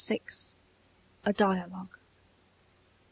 [1.25, 1.99] A DIALOGUE.